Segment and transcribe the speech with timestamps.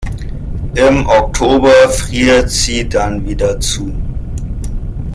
[0.73, 3.93] Im Oktober friert sie dann wieder zu.